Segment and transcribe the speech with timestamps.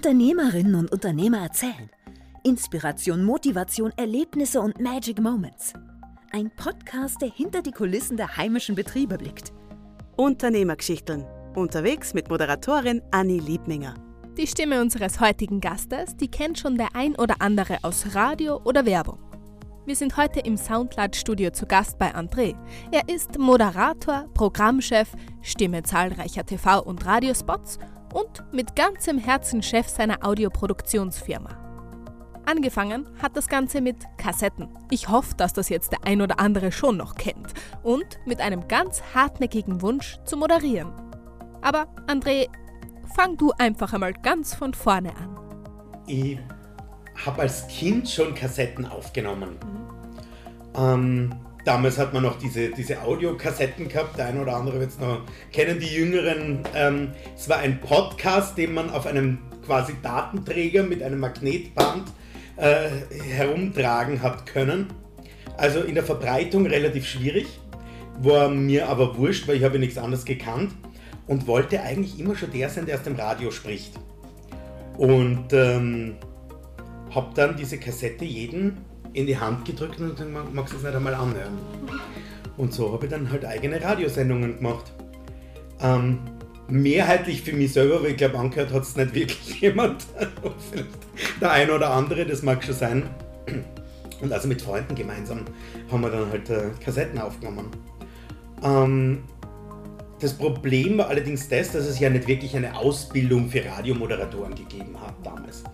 [0.00, 1.90] Unternehmerinnen und Unternehmer erzählen.
[2.42, 5.74] Inspiration, Motivation, Erlebnisse und Magic Moments.
[6.32, 9.52] Ein Podcast, der hinter die Kulissen der heimischen Betriebe blickt.
[10.16, 11.26] Unternehmergeschichteln.
[11.54, 13.92] Unterwegs mit Moderatorin Anni Liebminger.
[14.38, 18.86] Die Stimme unseres heutigen Gastes, die kennt schon der ein oder andere aus Radio oder
[18.86, 19.18] Werbung.
[19.84, 22.56] Wir sind heute im Soundcloud-Studio zu Gast bei André.
[22.90, 25.12] Er ist Moderator, Programmchef,
[25.42, 27.78] Stimme zahlreicher TV- und Radiospots
[28.12, 31.60] und mit ganzem Herzen Chef seiner Audioproduktionsfirma.
[32.46, 34.68] Angefangen hat das Ganze mit Kassetten.
[34.90, 37.52] Ich hoffe, dass das jetzt der ein oder andere schon noch kennt.
[37.82, 40.90] Und mit einem ganz hartnäckigen Wunsch zu moderieren.
[41.60, 42.48] Aber André,
[43.14, 45.36] fang du einfach einmal ganz von vorne an.
[46.06, 46.38] Ich
[47.24, 49.58] habe als Kind schon Kassetten aufgenommen.
[50.74, 54.98] Ähm, damals hat man noch diese, diese Audiokassetten gehabt, der eine oder andere wird es
[54.98, 56.60] noch kennen, die Jüngeren.
[56.74, 62.04] Ähm, es war ein Podcast, den man auf einem quasi Datenträger mit einem Magnetband
[62.56, 62.88] äh,
[63.34, 64.88] herumtragen hat können.
[65.56, 67.46] Also in der Verbreitung relativ schwierig,
[68.22, 70.72] war mir aber wurscht, weil ich habe nichts anderes gekannt
[71.26, 73.94] und wollte eigentlich immer schon der sein, der aus dem Radio spricht.
[74.96, 76.16] Und ähm,
[77.14, 78.78] habe dann diese Kassette jeden
[79.12, 81.58] in die Hand gedrückt und dann magst du es nicht einmal anhören.
[82.56, 84.92] Und so habe ich dann halt eigene Radiosendungen gemacht.
[85.80, 86.18] Ähm,
[86.68, 90.06] mehrheitlich für mich selber, weil ich glaube, angehört hat es nicht wirklich jemand.
[90.70, 90.88] Vielleicht
[91.40, 93.02] der eine oder andere, das mag schon sein.
[94.20, 95.44] Und also mit Freunden gemeinsam
[95.90, 97.70] haben wir dann halt äh, Kassetten aufgenommen.
[98.62, 99.22] Ähm,
[100.20, 105.00] das Problem war allerdings das, dass es ja nicht wirklich eine Ausbildung für Radiomoderatoren gegeben
[105.00, 105.64] hat damals.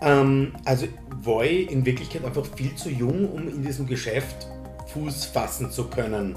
[0.00, 0.86] Ähm, also
[1.22, 4.46] war ich in Wirklichkeit einfach viel zu jung, um in diesem Geschäft
[4.92, 6.36] Fuß fassen zu können,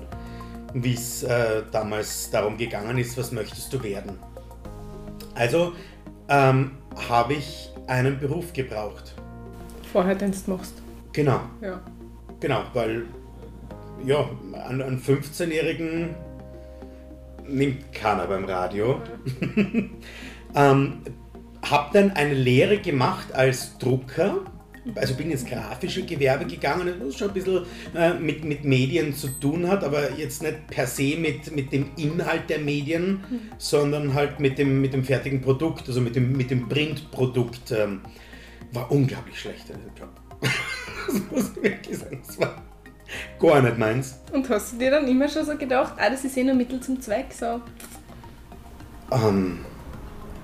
[0.73, 4.18] wie es äh, damals darum gegangen ist, was möchtest du werden.
[5.36, 5.73] Also
[6.28, 6.72] ähm,
[7.09, 9.16] habe ich einen Beruf gebraucht.
[9.92, 10.81] Vorher, den du machst.
[11.14, 11.42] Genau.
[11.62, 11.81] Ja.
[12.40, 13.06] Genau, weil
[14.06, 14.30] ja,
[14.68, 16.16] einen, einen 15-Jährigen
[17.47, 19.02] nimmt keiner beim Radio.
[20.56, 21.02] ähm,
[21.63, 24.41] habe dann eine Lehre gemacht als Drucker.
[24.95, 29.27] Also bin ins grafische Gewerbe gegangen, das schon ein bisschen äh, mit, mit Medien zu
[29.27, 33.39] tun hat, aber jetzt nicht per se mit, mit dem Inhalt der Medien, mhm.
[33.59, 37.72] sondern halt mit dem, mit dem fertigen Produkt, also mit dem, mit dem Printprodukt.
[37.72, 38.01] Ähm,
[38.73, 40.09] war unglaublich schlecht in dem Job.
[40.41, 42.22] das muss ich wirklich sagen.
[42.25, 42.61] Das war
[43.39, 44.19] gar nicht meins.
[44.31, 46.79] Und hast du dir dann immer schon so gedacht, ah, das ist eh nur Mittel
[46.79, 47.28] zum Zweck?
[47.38, 47.61] So?
[49.11, 49.59] Ähm,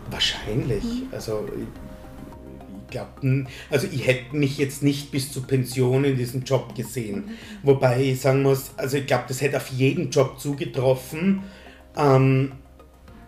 [0.09, 0.83] Wahrscheinlich.
[0.83, 1.07] Mhm.
[1.11, 6.75] Also ich, glaube, also ich hätte mich jetzt nicht bis zur Pension in diesem Job
[6.75, 7.15] gesehen.
[7.15, 7.31] Mhm.
[7.63, 11.43] Wobei ich sagen muss, also ich glaube, das hätte auf jeden Job zugetroffen.
[11.95, 12.53] Ähm,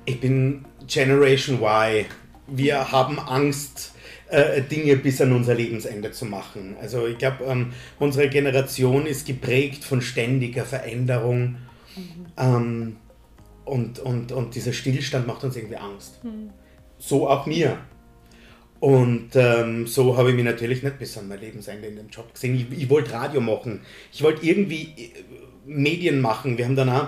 [0.05, 2.05] ich bin Generation Y.
[2.47, 3.93] Wir haben Angst,
[4.29, 6.75] äh, Dinge bis an unser Lebensende zu machen.
[6.81, 11.57] Also ich glaube, ähm, unsere Generation ist geprägt von ständiger Veränderung.
[11.95, 12.25] Mhm.
[12.37, 12.95] Ähm,
[13.65, 16.23] und, und, und dieser Stillstand macht uns irgendwie Angst.
[16.23, 16.49] Mhm
[16.99, 17.79] so auch mir.
[18.79, 22.33] Und ähm, so habe ich mich natürlich nicht bis an mein Lebensende in dem Job
[22.33, 22.55] gesehen.
[22.55, 23.81] Ich, ich wollte Radio machen.
[24.13, 25.09] Ich wollte irgendwie äh,
[25.65, 26.57] Medien machen.
[26.57, 27.07] Wir haben dann auch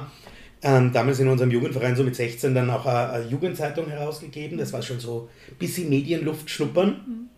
[0.63, 4.57] ähm, damals in unserem Jugendverein so mit 16 dann auch eine, eine Jugendzeitung herausgegeben.
[4.57, 6.89] Das war schon so ein bisschen Medienluft schnuppern.
[7.07, 7.29] Mhm.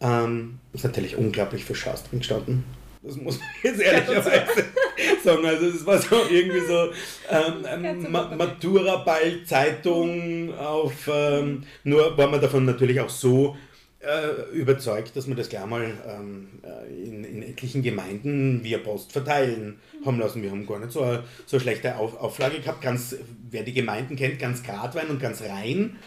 [0.00, 2.64] Ähm, ist natürlich unglaublich für Schaus drin gestanden.
[3.02, 4.64] Das muss man jetzt ehrlicherweise
[5.22, 5.46] sagen.
[5.46, 6.90] Also es war so irgendwie so
[7.30, 13.56] ähm, ähm Ma Matura-Ball-Zeitung auf, ähm, nur war man davon natürlich auch so
[14.00, 19.12] äh, überzeugt, dass man das gleich mal ähm, äh, in, in, etlichen Gemeinden via Post
[19.12, 20.42] verteilen haben lassen.
[20.42, 22.80] Wir haben gar nicht so eine, so eine schlechte Auf, Auflage gehabt.
[22.80, 23.16] Ganz,
[23.50, 25.98] wer die Gemeinden kennt, ganz Gradwein und ganz rein.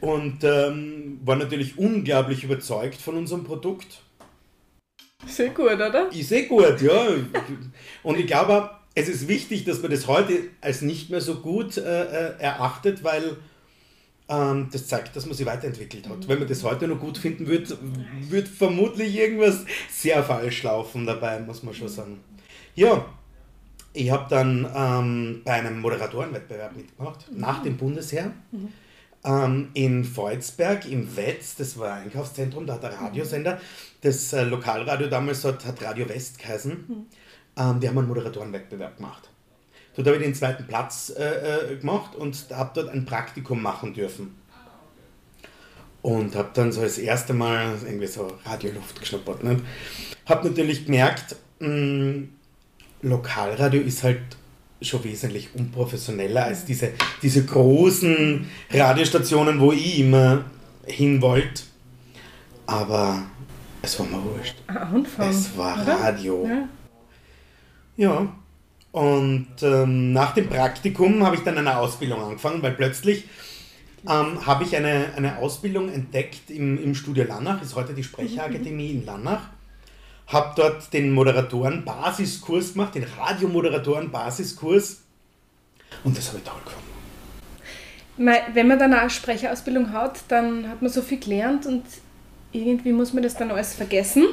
[0.00, 4.02] Und ähm, war natürlich unglaublich überzeugt von unserem Produkt
[5.26, 6.08] sehr gut, oder?
[6.12, 7.06] Sehr gut, ja.
[8.02, 11.76] Und ich glaube, es ist wichtig, dass man das heute als nicht mehr so gut
[11.76, 13.36] äh, äh, erachtet, weil
[14.28, 16.26] ähm, das zeigt, dass man sich weiterentwickelt hat.
[16.26, 17.76] Wenn man das heute noch gut finden würde,
[18.28, 22.20] würde vermutlich irgendwas sehr falsch laufen dabei, muss man schon sagen.
[22.74, 23.04] Ja,
[23.92, 27.40] ich habe dann ähm, bei einem Moderatorenwettbewerb mitgemacht, mhm.
[27.40, 28.32] nach dem Bundesheer.
[28.50, 28.68] Mhm.
[29.26, 33.60] Ähm, in Volzberg im Wetz, das war ein Einkaufszentrum, da hat der Radiosender,
[34.00, 36.72] das äh, Lokalradio damals hat, hat Radio West geheißen.
[36.72, 37.06] Mhm.
[37.56, 39.28] Ähm, die haben einen Moderatorenwettbewerb gemacht.
[39.96, 43.94] Dort habe ich den zweiten Platz äh, äh gemacht und habe dort ein Praktikum machen
[43.94, 44.36] dürfen.
[46.02, 49.42] Und habe dann so das erste Mal irgendwie so Radioluft geschnuppert.
[49.42, 49.60] Ne?
[50.26, 52.28] Habe natürlich gemerkt, mh, hm,
[53.02, 54.20] Lokalradio ist halt
[54.80, 56.92] schon wesentlich unprofessioneller als diese,
[57.22, 60.44] diese großen Radiostationen, wo ich immer
[60.86, 61.64] hin wollt.
[62.66, 63.22] Aber
[63.82, 64.56] es war mir wurscht.
[64.66, 65.30] Anfang.
[65.30, 65.94] Es war oder?
[66.00, 66.46] Radio.
[66.46, 66.68] Ja.
[67.96, 68.28] Ja.
[68.92, 73.24] Und ähm, nach dem Praktikum habe ich dann eine Ausbildung angefangen, weil plötzlich
[74.08, 78.92] ähm, habe ich eine, eine Ausbildung entdeckt im, im Studio Lannach, ist heute die Sprecherakademie
[78.92, 79.50] in Lannach.
[80.26, 85.02] Habe dort den Moderatoren-Basiskurs gemacht, den Radiomoderatoren-Basiskurs.
[86.04, 86.86] Und das habe ich toll gefunden.
[88.54, 91.84] Wenn man dann eine Sprecherausbildung hat, dann hat man so viel gelernt und
[92.50, 94.24] irgendwie muss man das dann alles vergessen,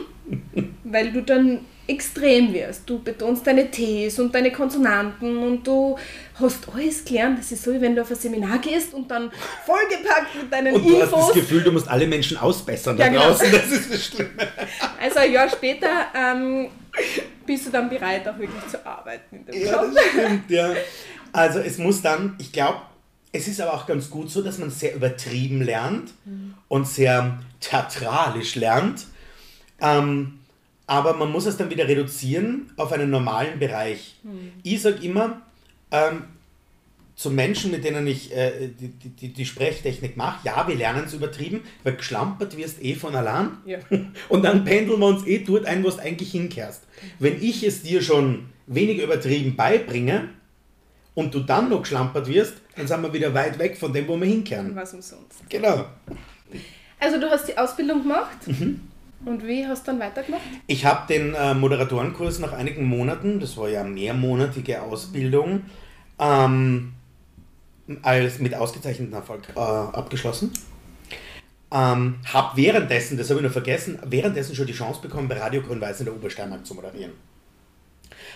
[0.83, 2.89] weil du dann extrem wirst.
[2.89, 5.97] Du betonst deine Ts und deine Konsonanten und du
[6.39, 7.39] hast alles gelernt.
[7.39, 9.31] Das ist so, wie wenn du auf ein Seminar gehst und dann
[9.65, 11.33] vollgepackt mit deinen Und du hast das.
[11.33, 13.23] Gefühl, du musst alle Menschen ausbessern da Ja, genau.
[13.27, 13.51] draußen.
[13.51, 14.29] Das ist das Schlimme.
[15.01, 16.69] Also ein Jahr später ähm,
[17.45, 19.91] bist du dann bereit, auch wirklich zu arbeiten in dem Ja, Job.
[19.93, 20.73] das stimmt, ja.
[21.33, 22.77] Also es muss dann, ich glaube,
[23.31, 26.11] es ist aber auch ganz gut so, dass man sehr übertrieben lernt
[26.67, 29.07] und sehr theatralisch lernt.
[29.81, 30.39] Ähm,
[30.93, 34.15] aber man muss es dann wieder reduzieren auf einen normalen Bereich.
[34.61, 35.41] Ich sage immer,
[35.89, 36.25] ähm,
[37.15, 41.05] zu Menschen, mit denen ich äh, die, die, die, die Sprechtechnik mache, ja, wir lernen
[41.07, 43.57] es übertrieben, weil geschlampert wirst eh von allein.
[43.65, 43.79] Ja.
[44.29, 46.83] Und dann pendeln wir uns eh dort ein, wo du eigentlich hinkehrst.
[47.17, 50.29] Wenn ich es dir schon weniger übertrieben beibringe
[51.15, 54.15] und du dann noch geschlampert wirst, dann sind wir wieder weit weg von dem, wo
[54.15, 54.75] wir hinkehren.
[54.75, 55.49] Was umsonst.
[55.49, 55.85] Genau.
[56.99, 58.92] Also du hast die Ausbildung gemacht Mhm.
[59.25, 60.41] Und wie hast du dann weitergemacht?
[60.67, 65.63] Ich habe den äh, Moderatorenkurs nach einigen Monaten, das war ja mehrmonatige Ausbildung,
[66.19, 66.93] ähm,
[68.01, 70.51] als mit ausgezeichnetem Erfolg äh, abgeschlossen.
[71.71, 75.61] Ähm, habe währenddessen, das habe ich noch vergessen, währenddessen schon die Chance bekommen, bei Radio
[75.61, 77.13] Grün-Weiß in der Obersteiermark zu moderieren.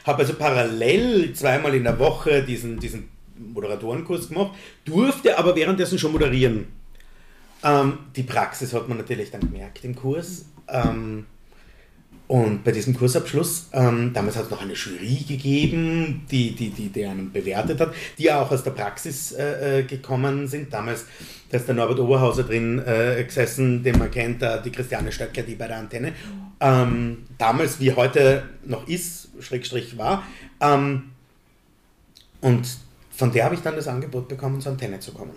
[0.05, 4.53] Habe also parallel zweimal in der Woche diesen, diesen Moderatorenkurs gemacht,
[4.85, 6.67] durfte aber währenddessen schon moderieren.
[7.63, 10.45] Ähm, die Praxis hat man natürlich dann gemerkt im Kurs.
[10.69, 11.25] Ähm,
[12.27, 16.89] und bei diesem Kursabschluss, ähm, damals hat es noch eine Jury gegeben, die, die, die,
[16.89, 20.73] die einen bewertet hat, die ja auch aus der Praxis äh, äh, gekommen sind.
[20.73, 21.05] Damals,
[21.49, 25.43] da ist der Norbert Oberhauser drin äh, gesessen, den man kennt, äh, die Christiane Stöcker,
[25.43, 26.11] die bei der Antenne.
[26.59, 30.23] Ähm, damals, wie heute noch ist, Schrägstrich war.
[30.59, 31.11] Ähm,
[32.41, 32.67] und
[33.15, 35.31] von der habe ich dann das Angebot bekommen, zur Antenne zu kommen.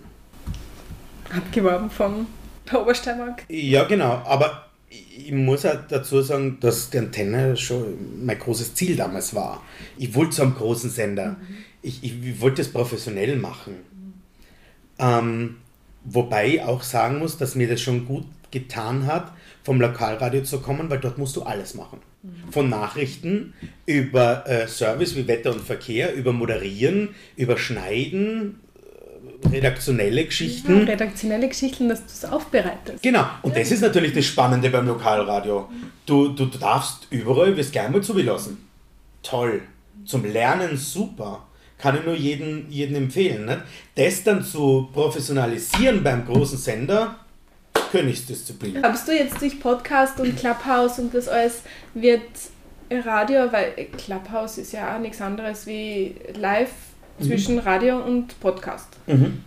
[1.33, 2.27] Abgeworben von
[2.69, 3.45] der Obersteiermark.
[3.47, 4.21] Ja, genau.
[4.25, 9.63] Aber ich muss halt dazu sagen, dass die Antenne schon mein großes Ziel damals war.
[9.97, 11.37] Ich wollte zu einem großen Sender.
[11.81, 13.75] Ich, ich, ich wollte es professionell machen.
[14.99, 15.57] Ähm,
[16.03, 19.31] wobei ich auch sagen muss, dass mir das schon gut getan hat,
[19.63, 21.99] vom Lokalradio zu kommen, weil dort musst du alles machen.
[22.51, 23.53] Von Nachrichten
[23.87, 28.59] über äh, Service wie Wetter und Verkehr, über Moderieren, über Schneiden,
[29.49, 30.83] redaktionelle Geschichten.
[30.83, 33.01] Redaktionelle Geschichten, dass du es aufbereitest.
[33.01, 35.69] Genau, und das ist natürlich das Spannende beim Lokalradio.
[36.05, 38.67] Du, du, du darfst überall, wirst gerne mal zulassen.
[39.23, 39.61] Toll.
[40.05, 41.45] Zum Lernen super.
[41.77, 43.45] Kann ich nur jeden, jeden empfehlen.
[43.45, 43.61] Nicht?
[43.95, 47.15] Das dann zu professionalisieren beim großen Sender,
[47.91, 48.75] Königsdisziplin.
[48.75, 51.61] Glaubst du jetzt durch Podcast und Clubhouse und das alles
[51.93, 52.21] wird
[52.91, 56.69] Radio, weil Clubhouse ist ja auch nichts anderes wie live
[57.21, 58.89] zwischen Radio und Podcast.
[59.07, 59.43] Mhm.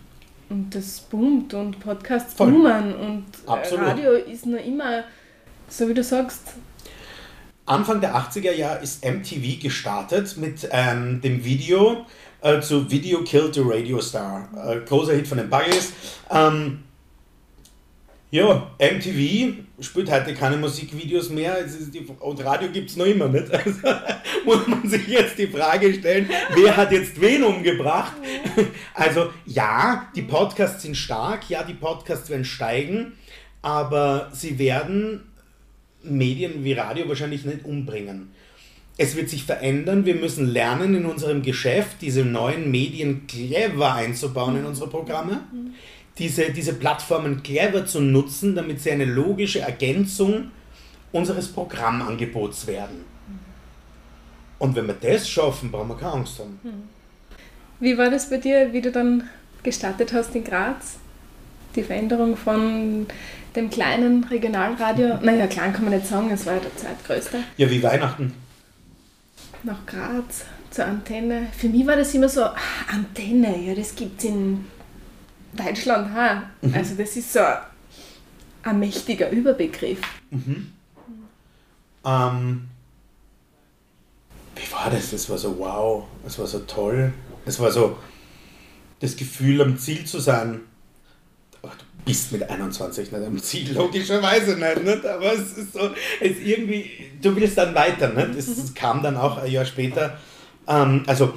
[0.49, 2.51] Und das boomt und Podcasts Voll.
[2.51, 3.87] boomen und äh, Absolut.
[3.87, 5.03] Radio ist nur immer,
[5.67, 6.41] so wie du sagst,
[7.65, 12.05] Anfang der 80er Jahre ist MTV gestartet mit ähm, dem Video
[12.41, 14.47] äh, zu Video Killed the Radio Star.
[14.55, 15.91] Äh, großer Hit von den Buggies.
[16.29, 16.83] Ähm,
[18.35, 21.55] ja, MTV spielt heute keine Musikvideos mehr.
[21.63, 23.47] Die, und Radio gibt es noch immer nicht.
[23.53, 23.71] Also
[24.45, 28.13] muss man sich jetzt die Frage stellen, wer hat jetzt wen umgebracht?
[28.93, 33.13] Also ja, die Podcasts sind stark, ja, die Podcasts werden steigen,
[33.61, 35.21] aber sie werden
[36.03, 38.31] Medien wie Radio wahrscheinlich nicht umbringen.
[38.97, 44.57] Es wird sich verändern, wir müssen lernen in unserem Geschäft, diese neuen Medien clever einzubauen
[44.57, 45.41] in unsere Programme,
[46.17, 50.51] diese, diese Plattformen clever zu nutzen, damit sie eine logische Ergänzung
[51.11, 53.03] unseres Programmangebots werden.
[54.59, 56.59] Und wenn wir das schaffen, brauchen wir keine Angst haben.
[57.79, 59.29] Wie war das bei dir, wie du dann
[59.63, 60.97] gestartet hast in Graz?
[61.75, 63.05] Die Veränderung von
[63.55, 67.69] dem kleinen Regionalradio, naja, klein kann man nicht sagen, es war ja der zweitgrößte, Ja,
[67.69, 68.33] wie Weihnachten.
[69.63, 71.47] nach Graz zur Antenne.
[71.57, 72.55] Für mich war das immer so, ah,
[72.91, 74.65] Antenne, ja, das gibt es in
[75.55, 76.13] Deutschland.
[76.13, 76.49] Ha.
[76.73, 77.39] Also das ist so
[78.63, 80.01] ein mächtiger Überbegriff.
[82.05, 82.69] Ähm,
[84.55, 85.11] wie war das?
[85.11, 87.13] Das war so wow, es war so toll.
[87.45, 87.97] Es war so
[88.99, 90.61] das Gefühl, am Ziel zu sein.
[91.61, 95.05] Ach, bist mit 21 nicht am Ziel, logischerweise nicht, nicht.
[95.05, 95.89] Aber es ist so,
[96.21, 98.37] es irgendwie, du willst dann weiter, nicht?
[98.37, 98.73] Es mhm.
[98.73, 100.17] kam dann auch ein Jahr später.
[100.67, 101.33] Ähm, also,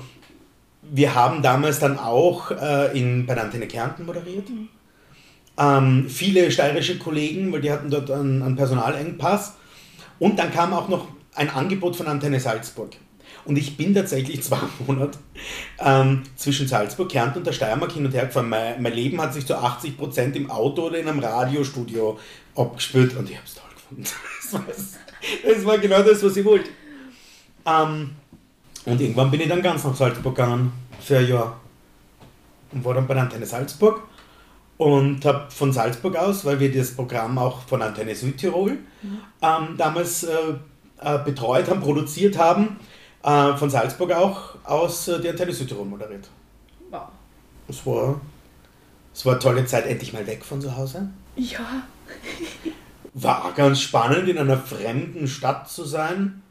[0.90, 4.48] wir haben damals dann auch äh, in, bei der Antenne Kärnten moderiert.
[4.48, 4.68] Mhm.
[5.58, 9.54] Ähm, viele steirische Kollegen, weil die hatten dort einen, einen Personalengpass.
[10.18, 12.96] Und dann kam auch noch ein Angebot von Antenne Salzburg.
[13.44, 15.18] Und ich bin tatsächlich zwei Monate
[15.78, 18.48] ähm, zwischen Salzburg, Kärnten und der Steiermark hin und her gefahren.
[18.48, 22.18] Mein, mein Leben hat sich zu 80 Prozent im Auto oder in einem Radiostudio
[22.54, 24.04] abgespielt und ich habe es toll gefunden.
[25.44, 26.70] Das war, genau das, was ich wollte.
[27.66, 28.10] Ähm,
[28.88, 31.60] und irgendwann bin ich dann ganz nach Salzburg gegangen für ein Jahr
[32.72, 34.02] und war dann bei der Antenne Salzburg
[34.78, 39.18] und habe von Salzburg aus, weil wir das Programm auch von Antenne Südtirol mhm.
[39.42, 40.34] ähm, damals äh,
[41.00, 42.78] äh, betreut haben, produziert haben,
[43.22, 46.28] äh, von Salzburg auch aus äh, die Antenne Südtirol moderiert.
[46.90, 47.08] Wow.
[47.68, 48.20] Es war,
[49.12, 51.10] es war eine tolle Zeit, endlich mal weg von zu Hause.
[51.36, 51.82] Ja.
[53.14, 56.42] war ganz spannend, in einer fremden Stadt zu sein,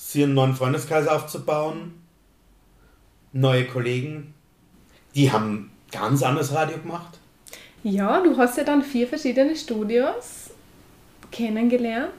[0.00, 1.92] sie einen neuen Freundeskreis aufzubauen,
[3.32, 4.34] neue Kollegen.
[5.14, 7.18] Die haben ganz anderes Radio gemacht.
[7.82, 10.50] Ja, du hast ja dann vier verschiedene Studios
[11.30, 12.10] kennengelernt.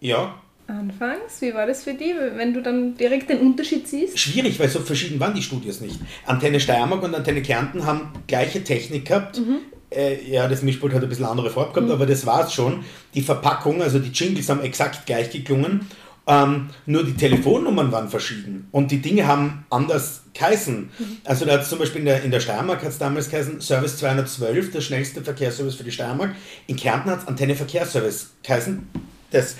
[0.00, 0.34] Ja.
[0.66, 4.18] Anfangs, wie war das für dich, wenn du dann direkt den Unterschied siehst?
[4.18, 6.00] Schwierig, weil so verschieden waren die Studios nicht.
[6.24, 9.38] Antenne Steiermark und Antenne Kärnten haben gleiche Technik gehabt.
[9.38, 9.58] Mhm.
[9.90, 11.92] Äh, ja, das Mischpult hat ein bisschen andere Farbe gehabt, mhm.
[11.92, 12.82] aber das war es schon.
[13.12, 15.86] Die Verpackung, also die Jingles haben exakt gleich geklungen.
[16.26, 20.90] Ähm, nur die Telefonnummern waren verschieden und die Dinge haben anders geheißen.
[20.98, 21.16] Mhm.
[21.24, 23.60] Also da hat es zum Beispiel in der, in der Steiermark hat es damals geheißen
[23.60, 26.34] Service 212, der schnellste Verkehrsservice für die Steiermark.
[26.66, 28.88] In Kärnten hat es Antenne Verkehrsservice geheißen.
[29.32, 29.56] Das,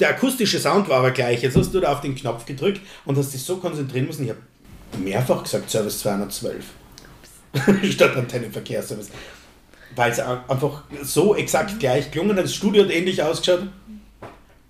[0.00, 1.42] der akustische Sound war aber gleich.
[1.42, 4.24] Jetzt hast du da auf den Knopf gedrückt und hast dich so konzentrieren müssen.
[4.24, 4.40] Ich habe
[4.98, 6.64] mehrfach gesagt Service 212
[7.92, 9.10] statt Antenne Verkehrsservice.
[9.94, 12.44] Weil es einfach so exakt gleich gelungen hat.
[12.44, 13.68] Das Studio hat ähnlich ausgeschaut.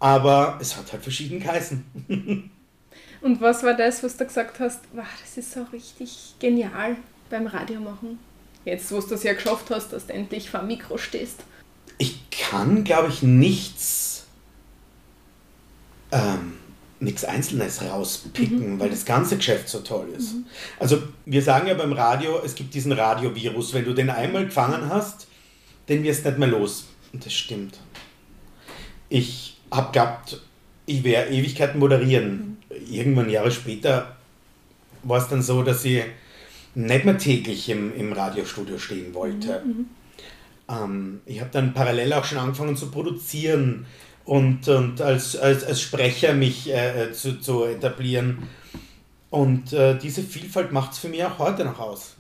[0.01, 1.85] Aber es hat halt verschieden geheißen.
[3.21, 6.97] Und was war das, was du gesagt hast, wow, das ist so richtig genial
[7.29, 8.19] beim Radio machen?
[8.65, 11.45] Jetzt, wo du es ja geschafft hast, dass du endlich vor dem Mikro stehst.
[11.99, 14.25] Ich kann, glaube ich, nichts,
[16.13, 16.55] ähm,
[16.99, 18.81] nichts Einzelnes rauspicken, mhm.
[18.81, 20.35] weil das ganze Geschäft so toll ist.
[20.35, 20.47] Mhm.
[20.79, 23.75] Also wir sagen ja beim Radio, es gibt diesen Radiovirus.
[23.75, 25.27] Wenn du den einmal gefangen hast,
[25.91, 26.87] den wirst du nicht mehr los.
[27.13, 27.79] Und das stimmt.
[29.11, 30.41] Ich habe gehabt,
[30.87, 32.59] ich werde Ewigkeiten moderieren.
[32.69, 32.77] Mhm.
[32.91, 34.17] Irgendwann Jahre später
[35.03, 36.03] war es dann so, dass ich
[36.75, 39.63] nicht mehr täglich im, im Radiostudio stehen wollte.
[39.65, 39.71] Mhm.
[39.71, 39.89] mhm.
[40.69, 43.87] Ähm, ich habe dann parallel auch schon angefangen zu produzieren
[44.25, 48.49] und, und als, als, als Sprecher mich äh, zu, zu etablieren.
[49.31, 52.17] Und äh, diese Vielfalt macht es für mich auch heute noch aus.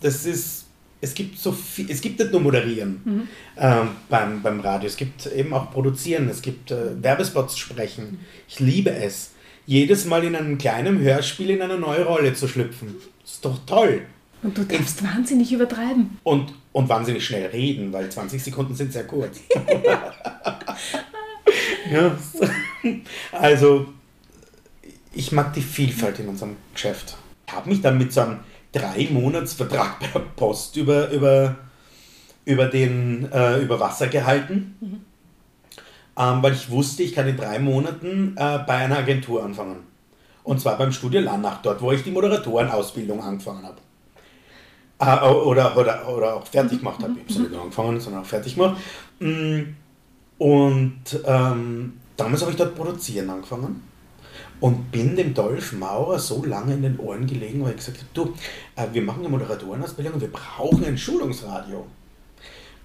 [0.00, 0.63] Das ist
[1.04, 3.28] es gibt so viel, es gibt nicht nur Moderieren mhm.
[3.58, 8.20] ähm, beim, beim Radio, es gibt eben auch Produzieren, es gibt äh, Werbespots sprechen.
[8.48, 9.32] Ich liebe es,
[9.66, 12.96] jedes Mal in einem kleinen Hörspiel in eine neue Rolle zu schlüpfen.
[13.22, 14.02] Ist doch toll.
[14.42, 16.18] Und du darfst ich, wahnsinnig übertreiben.
[16.22, 19.40] Und, und wahnsinnig schnell reden, weil 20 Sekunden sind sehr kurz.
[21.90, 22.16] ja.
[23.32, 23.86] Also,
[25.12, 27.16] ich mag die Vielfalt in unserem Geschäft.
[27.46, 28.38] Ich habe mich dann mit so einem
[28.74, 31.56] drei Monatsvertrag bei der Post über, über,
[32.44, 35.00] über, den, äh, über Wasser gehalten, mhm.
[36.18, 39.76] ähm, weil ich wusste, ich kann in drei Monaten äh, bei einer Agentur anfangen.
[40.42, 43.78] Und zwar beim Studio Lannach, dort wo ich die Moderatorenausbildung angefangen habe.
[44.98, 47.14] Äh, oder, oder, oder auch fertig gemacht habe.
[47.26, 48.76] Ich habe nicht nur angefangen, sondern auch fertig gemacht.
[49.20, 49.60] Mm,
[50.36, 53.93] und ähm, damals habe ich dort produzieren angefangen
[54.60, 58.08] und bin dem Dolph Maurer so lange in den Ohren gelegen, weil ich gesagt habe,
[58.14, 58.34] du,
[58.76, 61.86] äh, wir machen eine Moderatorenausbildung und wir brauchen ein Schulungsradio.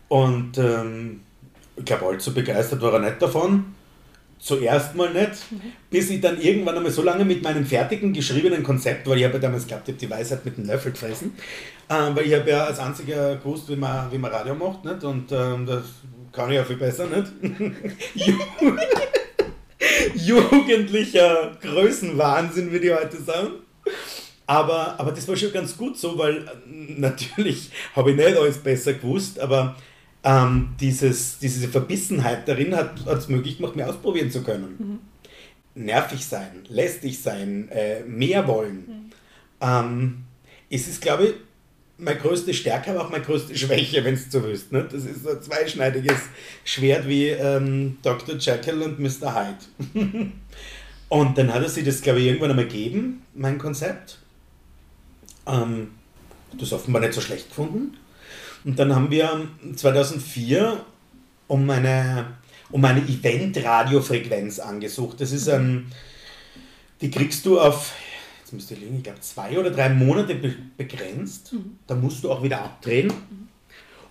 [0.07, 1.21] Und ähm,
[1.75, 3.75] ich glaube, allzu begeistert war er nicht davon.
[4.39, 5.61] Zuerst mal nicht, mhm.
[5.89, 9.33] bis ich dann irgendwann einmal so lange mit meinem fertigen, geschriebenen Konzept, weil ich habe
[9.33, 11.33] ja damals geglaubt, ich habe die Weisheit mit dem Löffel gefressen,
[11.89, 15.03] äh, weil ich habe ja als einziger gewusst, wie man, wie man Radio macht, nicht?
[15.03, 15.83] und ähm, das
[16.31, 17.33] kann ich ja viel besser, nicht?
[20.25, 23.49] jugendlicher Größenwahnsinn, würde ich heute sagen.
[24.45, 26.49] Aber, aber das war schon ganz gut so, weil äh,
[26.97, 29.75] natürlich habe ich nicht alles besser gewusst, aber
[30.23, 34.75] ähm, dieses, diese Verbissenheit darin hat es möglich gemacht, mir ausprobieren zu können.
[35.75, 35.83] Mhm.
[35.83, 38.75] Nervig sein, lästig sein, äh, mehr wollen.
[38.75, 39.11] Mhm.
[39.61, 40.17] Ähm,
[40.69, 41.33] es ist, glaube ich,
[41.99, 44.71] meine größte Stärke, aber auch meine größte Schwäche, wenn es so willst.
[44.71, 44.87] Ne?
[44.89, 46.17] Das ist so ein zweischneidiges
[46.63, 48.35] Schwert wie ähm, Dr.
[48.37, 49.35] Jekyll und Mr.
[49.35, 50.31] Hyde.
[51.09, 54.19] und dann hat er sich das, glaube ich, irgendwann einmal gegeben, mein Konzept.
[55.45, 55.91] Ähm,
[56.57, 57.97] das offenbar nicht so schlecht gefunden.
[58.63, 60.83] Und dann haben wir 2004
[61.47, 62.37] um eine,
[62.71, 65.21] um eine Event-Radiofrequenz angesucht.
[65.21, 65.91] Das ist ein,
[67.01, 67.93] die kriegst du auf,
[68.49, 71.53] jetzt müsste ich liegen, ich glaube zwei oder drei Monate be begrenzt.
[71.85, 73.13] Da musst du auch wieder abdrehen.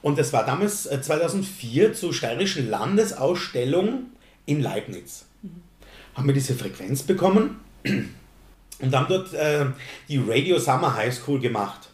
[0.00, 4.06] Und das war damals 2004 zur steirischen Landesausstellung
[4.46, 5.26] in Leibniz.
[6.14, 9.66] Haben wir diese Frequenz bekommen und haben dort äh,
[10.08, 11.90] die Radio Summer High School gemacht.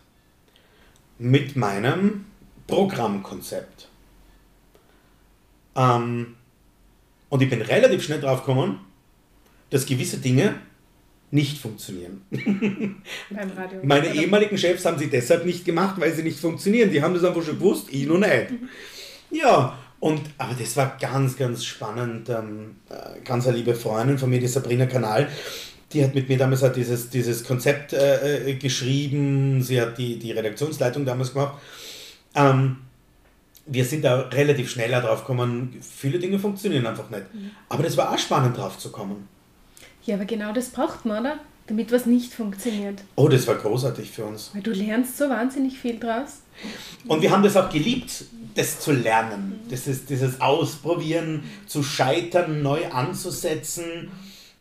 [1.16, 2.26] Mit meinem
[2.66, 3.88] Programmkonzept.
[5.76, 6.34] Ähm,
[7.30, 8.80] und ich bin relativ schnell drauf gekommen,
[9.70, 10.56] dass gewisse Dinge
[11.30, 12.22] nicht funktionieren.
[12.30, 13.80] Beim Radio.
[13.82, 16.90] Meine Oder- ehemaligen Chefs haben sie deshalb nicht gemacht, weil sie nicht funktionieren.
[16.90, 18.48] Die haben das einfach schon gewusst, ich noch nicht.
[19.30, 22.28] Ja, und, aber das war ganz, ganz spannend.
[22.28, 25.28] Ähm, äh, ganz eine liebe Freundin von mir, die Sabrina Kanal,
[25.92, 29.62] die hat mit mir damals halt dieses, dieses Konzept äh, äh, geschrieben.
[29.62, 31.58] Sie hat die, die Redaktionsleitung damals gemacht.
[32.34, 32.76] Ähm,
[33.66, 37.22] wir sind da relativ schneller drauf gekommen, viele Dinge funktionieren einfach nicht.
[37.68, 39.26] Aber das war auch spannend drauf zu kommen.
[40.04, 41.38] Ja, aber genau das braucht man, oder?
[41.66, 43.00] Damit was nicht funktioniert.
[43.16, 44.50] Oh, das war großartig für uns.
[44.52, 46.42] Weil du lernst so wahnsinnig viel draus.
[47.08, 49.60] Und wir haben das auch geliebt, das zu lernen.
[49.70, 54.10] Das ist dieses Ausprobieren, zu scheitern, neu anzusetzen.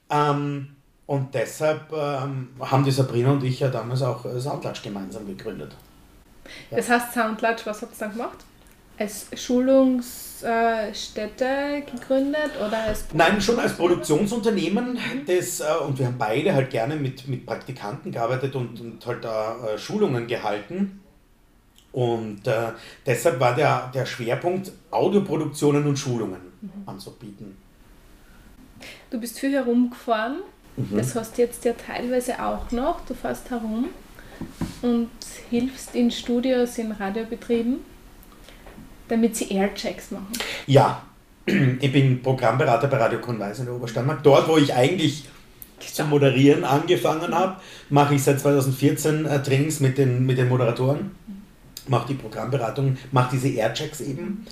[0.09, 0.69] Ähm,
[1.05, 5.75] und deshalb ähm, haben die Sabrina und ich ja damals auch Soundlatch gemeinsam gegründet.
[6.71, 6.77] Ja.
[6.77, 8.37] Das heißt, Soundlatch, was habt ihr dann gemacht?
[8.97, 9.27] Als
[10.43, 14.97] Schulungsstätte gegründet oder als Nein, schon als Produktionsunternehmen.
[15.25, 19.23] Das, äh, und wir haben beide halt gerne mit, mit Praktikanten gearbeitet und, und halt
[19.23, 21.01] da äh, Schulungen gehalten.
[21.91, 22.71] Und äh,
[23.05, 26.41] deshalb war der, der Schwerpunkt Audioproduktionen und Schulungen
[26.85, 27.55] anzubieten.
[29.09, 30.37] Du bist viel herumgefahren.
[30.75, 30.97] Mhm.
[30.97, 33.05] Das hast du jetzt ja teilweise auch noch.
[33.05, 33.89] Du fährst herum
[34.81, 35.09] und
[35.51, 37.77] hilfst in Studios, in Radiobetrieben,
[39.07, 40.31] damit sie Airchecks machen.
[40.67, 41.03] Ja,
[41.45, 44.23] ich bin Programmberater bei Radio Konweis in der Obersteiermark.
[44.23, 45.25] Dort, wo ich eigentlich
[45.79, 47.57] zu moderieren angefangen habe,
[47.89, 51.11] mache ich seit 2014 äh, Trainings mit den, mit den Moderatoren,
[51.87, 54.45] mache die Programmberatung, mache diese Airchecks eben.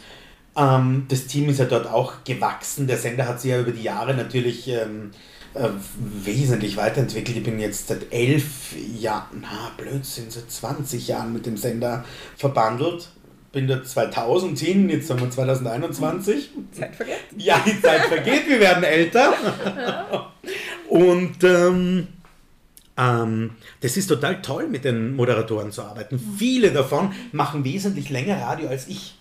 [0.55, 2.87] Ähm, das Team ist ja dort auch gewachsen.
[2.87, 5.11] Der Sender hat sich ja über die Jahre natürlich ähm,
[5.53, 7.37] äh, wesentlich weiterentwickelt.
[7.37, 12.03] Ich bin jetzt seit elf Jahren, na Blödsinn, seit 20 Jahren mit dem Sender
[12.35, 13.09] verbandelt.
[13.51, 16.49] Bin dort 2000 hin, jetzt haben wir 2021.
[16.71, 17.17] Zeit vergeht.
[17.37, 19.33] Ja, die Zeit vergeht, wir werden älter.
[20.89, 22.07] Und ähm,
[22.97, 26.19] ähm, das ist total toll, mit den Moderatoren zu arbeiten.
[26.37, 29.15] Viele davon machen wesentlich länger Radio als ich.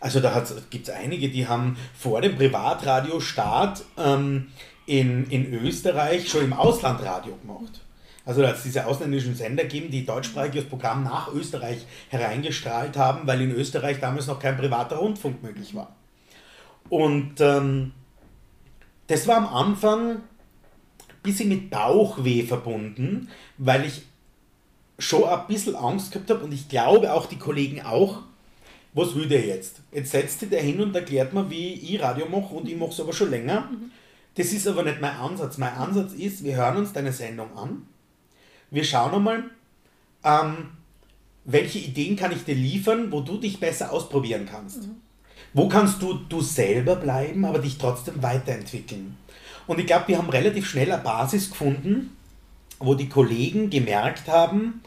[0.00, 4.48] Also da gibt es einige, die haben vor dem Privatradiostart ähm,
[4.84, 7.80] in, in Österreich schon im Ausland Radio gemacht.
[8.26, 13.26] Also da hat es diese ausländischen Sender gegeben, die deutschsprachiges Programm nach Österreich hereingestrahlt haben,
[13.26, 15.94] weil in Österreich damals noch kein privater Rundfunk möglich war.
[16.88, 17.92] Und ähm,
[19.06, 20.22] das war am Anfang ein
[21.22, 24.02] bisschen mit Bauchweh verbunden, weil ich
[24.98, 28.22] schon ein bisschen Angst gehabt habe und ich glaube auch die Kollegen auch,
[28.92, 29.82] was will der jetzt?
[29.92, 32.90] Jetzt setzt sich der hin und erklärt mir, wie ich Radio mache und ich mache
[32.90, 33.70] es aber schon länger.
[34.34, 35.58] Das ist aber nicht mein Ansatz.
[35.58, 37.86] Mein Ansatz ist, wir hören uns deine Sendung an,
[38.70, 39.44] wir schauen einmal,
[40.24, 40.70] ähm,
[41.44, 44.88] welche Ideen kann ich dir liefern, wo du dich besser ausprobieren kannst.
[45.52, 49.16] Wo kannst du du selber bleiben, aber dich trotzdem weiterentwickeln?
[49.66, 52.16] Und ich glaube, wir haben relativ schnell eine Basis gefunden,
[52.78, 54.82] wo die Kollegen gemerkt haben,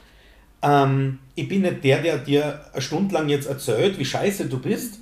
[0.61, 4.59] ähm, ich bin nicht der, der dir eine Stunde lang jetzt erzählt, wie scheiße du
[4.59, 4.99] bist,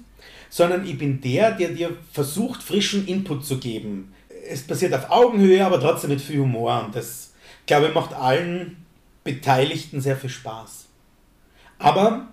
[0.50, 4.14] sondern ich bin der, der dir versucht, frischen Input zu geben.
[4.50, 7.27] Es passiert auf Augenhöhe, aber trotzdem mit viel Humor und das,
[7.68, 8.78] glaube macht allen
[9.24, 10.86] Beteiligten sehr viel Spaß.
[11.80, 12.28] Aber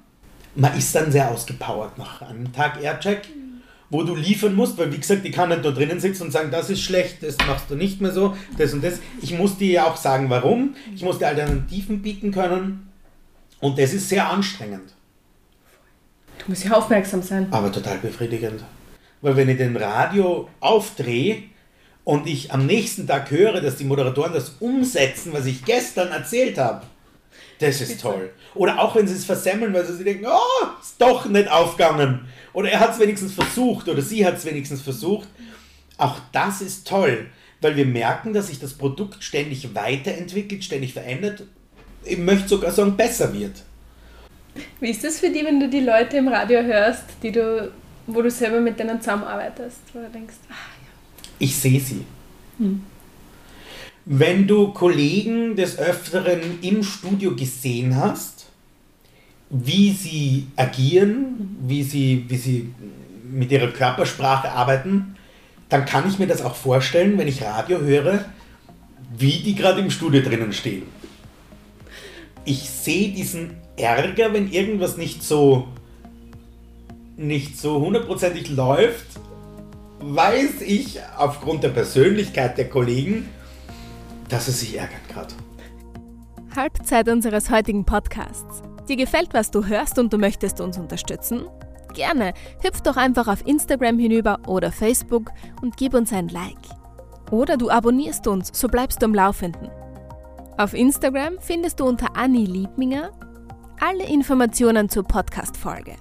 [0.55, 3.29] man ist dann sehr ausgepowert nach einem Tag Aircheck,
[3.91, 6.51] wo du liefern musst, weil wie gesagt, ich kann nicht da drinnen sitzen und sagen,
[6.51, 9.01] das ist schlecht, das machst du nicht mehr so, das und das.
[9.21, 10.75] Ich muss dir ja auch sagen, warum.
[10.95, 12.89] Ich muss dir Alternativen bieten können
[13.61, 14.95] und das ist sehr anstrengend,
[16.39, 17.47] Du musst ja aufmerksam sein.
[17.51, 18.65] aber total befriedigend.
[19.23, 21.45] Weil wenn ich den Radio aufdrehe
[22.05, 26.59] und ich am nächsten Tag höre, dass die Moderatoren das umsetzen, was ich gestern erzählt
[26.59, 26.83] habe,
[27.59, 28.31] das ist toll.
[28.55, 32.27] Oder auch wenn sie es versemmeln, weil sie denken, oh, ist doch nicht aufgegangen.
[32.53, 35.29] Oder er hat es wenigstens versucht oder sie hat es wenigstens versucht.
[35.97, 37.27] Auch das ist toll,
[37.61, 41.45] weil wir merken, dass sich das Produkt ständig weiterentwickelt, ständig verändert.
[42.05, 43.63] Ich möchte sogar sagen, besser wird.
[44.81, 47.73] Wie ist das für dich, wenn du die Leute im Radio hörst, die du,
[48.07, 50.74] wo du selber mit denen zusammenarbeitest, wo du denkst, ah,
[51.39, 52.05] Ich sehe sie.
[54.05, 58.47] Wenn du Kollegen des Öfteren im Studio gesehen hast,
[59.51, 62.75] wie sie agieren, wie sie, wie sie
[63.31, 65.17] mit ihrer Körpersprache arbeiten,
[65.69, 68.25] dann kann ich mir das auch vorstellen, wenn ich Radio höre,
[69.17, 70.83] wie die gerade im Studio drinnen stehen.
[72.45, 75.69] Ich sehe diesen Ärger, wenn irgendwas nicht so
[77.17, 79.07] nicht so hundertprozentig läuft,
[80.07, 83.29] weiß ich aufgrund der Persönlichkeit der Kollegen,
[84.29, 85.35] dass es sich ärgert gerade.
[86.55, 88.63] Halbzeit unseres heutigen Podcasts.
[88.89, 91.47] Dir gefällt, was du hörst und du möchtest uns unterstützen?
[91.95, 95.31] Gerne, hüpf doch einfach auf Instagram hinüber oder Facebook
[95.63, 96.59] und gib uns ein Like.
[97.31, 99.71] Oder du abonnierst uns, so bleibst du am Laufenden.
[100.59, 103.11] Auf Instagram findest du unter Anni Liebminger
[103.81, 105.97] alle Informationen zur Podcast-Folge.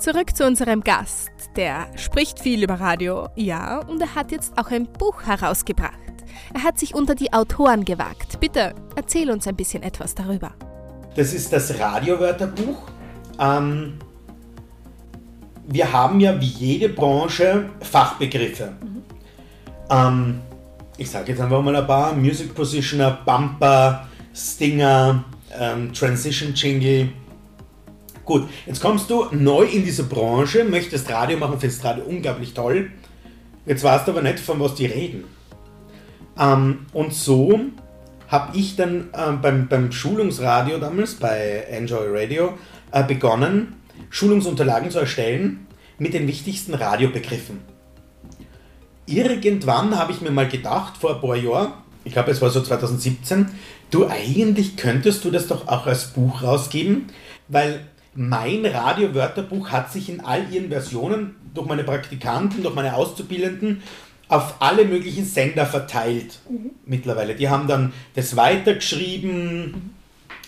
[0.00, 1.30] Zurück zu unserem Gast.
[1.56, 5.92] Der spricht viel über Radio, ja, und er hat jetzt auch ein Buch herausgebracht.
[6.54, 8.40] Er hat sich unter die Autoren gewagt.
[8.40, 10.52] Bitte erzähl uns ein bisschen etwas darüber.
[11.16, 12.78] Das ist das Radiowörterbuch.
[13.38, 13.98] Ähm,
[15.66, 18.72] wir haben ja wie jede Branche Fachbegriffe.
[18.80, 19.02] Mhm.
[19.90, 20.40] Ähm,
[20.96, 25.24] ich sage jetzt einfach mal ein paar: Music Positioner, Bumper, Stinger,
[25.58, 27.10] ähm, Transition Jingle.
[28.30, 32.92] Gut, jetzt kommst du neu in diese Branche, möchtest Radio machen, findest Radio unglaublich toll.
[33.66, 35.24] Jetzt weißt du aber nicht, von was die reden.
[36.38, 37.58] Ähm, und so
[38.28, 42.56] habe ich dann äh, beim, beim Schulungsradio damals, bei Enjoy Radio,
[42.92, 43.74] äh, begonnen,
[44.10, 45.66] Schulungsunterlagen zu erstellen
[45.98, 47.58] mit den wichtigsten Radiobegriffen.
[49.06, 51.72] Irgendwann habe ich mir mal gedacht, vor ein paar Jahren,
[52.04, 53.48] ich glaube es war so 2017,
[53.90, 57.08] du eigentlich könntest du das doch auch als Buch rausgeben,
[57.48, 57.80] weil
[58.14, 63.82] mein Radiowörterbuch hat sich in all ihren Versionen durch meine Praktikanten, durch meine Auszubildenden
[64.28, 66.70] auf alle möglichen Sender verteilt mhm.
[66.86, 67.34] mittlerweile.
[67.34, 69.94] Die haben dann das weitergeschrieben,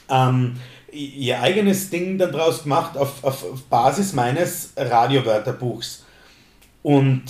[0.09, 0.55] ähm,
[0.93, 6.05] ihr eigenes Ding dann draus gemacht auf, auf, auf Basis meines Radiowörterbuchs.
[6.83, 7.25] Und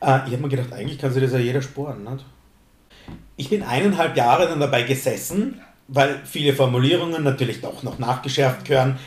[0.00, 2.04] äh, ich habe mir gedacht, eigentlich kann sich das ja jeder sporen.
[2.04, 2.24] Nicht?
[3.36, 8.98] Ich bin eineinhalb Jahre dann dabei gesessen, weil viele Formulierungen natürlich doch noch nachgeschärft gehören.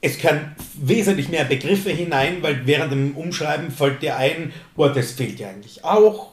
[0.00, 5.12] Es können wesentlich mehr Begriffe hinein, weil während dem Umschreiben fällt dir ein, oh, das
[5.12, 6.32] fehlt ja eigentlich auch,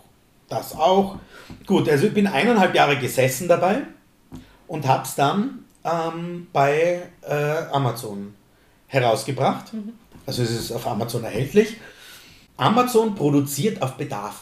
[0.50, 1.18] das auch.
[1.66, 3.82] Gut, also ich bin eineinhalb Jahre gesessen dabei
[4.68, 7.34] und habe es dann ähm, bei äh,
[7.72, 8.36] Amazon
[8.88, 9.74] herausgebracht.
[9.74, 9.94] Mhm.
[10.26, 11.78] Also es ist auf Amazon erhältlich.
[12.58, 14.42] Amazon produziert auf Bedarf.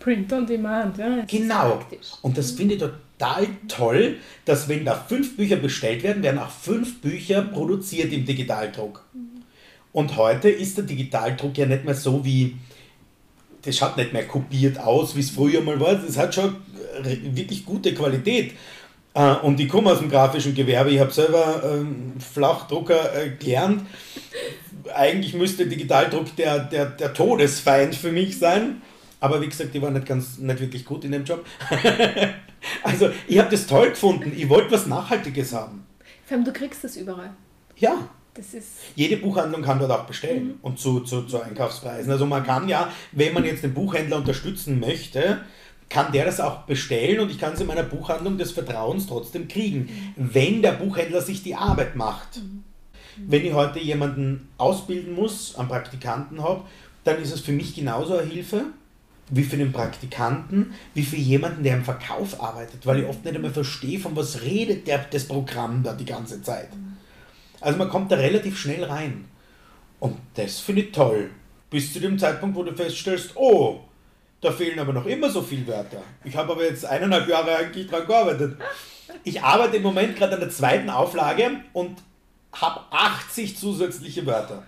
[0.00, 1.24] Print on Demand, ja.
[1.28, 1.80] Genau.
[2.22, 2.80] Und das finde ich
[3.22, 8.24] total toll, dass wenn da fünf Bücher bestellt werden, werden auch fünf Bücher produziert im
[8.24, 9.04] Digitaldruck.
[9.92, 12.56] Und heute ist der Digitaldruck ja nicht mehr so wie,
[13.62, 15.94] das schaut nicht mehr kopiert aus, wie es früher mal war.
[15.94, 16.56] Das hat schon
[17.02, 18.52] wirklich gute Qualität.
[19.14, 23.86] Äh, und ich komme aus dem grafischen Gewerbe, ich habe selber ähm, Flachdrucker äh, gelernt.
[24.94, 28.82] Eigentlich müsste Digitaldruck der, der, der Todesfeind für mich sein.
[29.22, 31.46] Aber wie gesagt, ich war nicht, ganz, nicht wirklich gut in dem Job.
[32.82, 34.32] also ich habe das toll gefunden.
[34.36, 35.86] Ich wollte was Nachhaltiges haben.
[36.26, 37.30] Vor allem, du kriegst das überall.
[37.76, 38.08] Ja.
[38.34, 40.58] Das ist Jede Buchhandlung kann dort auch bestellen mhm.
[40.62, 42.10] und zu, zu, zu Einkaufspreisen.
[42.10, 45.42] Also man kann ja, wenn man jetzt den Buchhändler unterstützen möchte,
[45.88, 49.46] kann der das auch bestellen und ich kann es in meiner Buchhandlung des Vertrauens trotzdem
[49.46, 50.30] kriegen, mhm.
[50.32, 52.38] wenn der Buchhändler sich die Arbeit macht.
[52.38, 52.64] Mhm.
[53.28, 56.64] Wenn ich heute jemanden ausbilden muss, einen Praktikanten habe,
[57.04, 58.64] dann ist es für mich genauso eine Hilfe,
[59.34, 63.34] wie für den Praktikanten, wie für jemanden, der im Verkauf arbeitet, weil ich oft nicht
[63.34, 66.68] einmal verstehe, von was redet der, das Programm da die ganze Zeit.
[67.60, 69.24] Also man kommt da relativ schnell rein.
[70.00, 71.30] Und das finde ich toll.
[71.70, 73.80] Bis zu dem Zeitpunkt, wo du feststellst, oh,
[74.42, 76.02] da fehlen aber noch immer so viele Wörter.
[76.24, 78.58] Ich habe aber jetzt eineinhalb Jahre eigentlich dran gearbeitet.
[79.24, 82.02] Ich arbeite im Moment gerade an der zweiten Auflage und
[82.52, 84.64] habe 80 zusätzliche Wörter.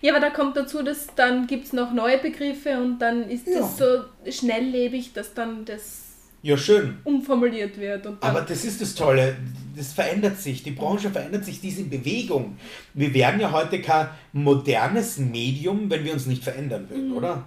[0.00, 3.46] Ja, aber da kommt dazu, dass dann gibt es noch neue Begriffe und dann ist
[3.46, 3.58] ja.
[3.58, 6.02] das so schnelllebig, dass dann das
[6.42, 6.98] ja, schön.
[7.02, 8.06] umformuliert wird.
[8.20, 9.36] aber das ist das Tolle,
[9.76, 12.56] das verändert sich, die Branche verändert sich, die ist in Bewegung.
[12.94, 17.16] Wir wären ja heute kein modernes Medium, wenn wir uns nicht verändern würden, mhm.
[17.16, 17.44] oder?